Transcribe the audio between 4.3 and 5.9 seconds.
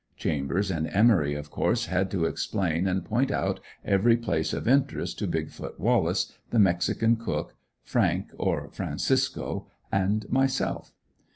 of interest, to "Big foot